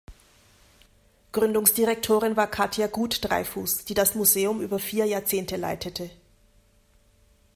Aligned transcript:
Gründungsdirektorin 1.31 2.35
war 2.35 2.47
Katia 2.49 2.87
Guth-Dreyfus, 2.87 3.85
die 3.85 3.93
das 3.93 4.15
Museum 4.15 4.59
über 4.59 4.79
vier 4.79 5.05
Jahrzehnte 5.05 5.57
leitete. 5.57 6.09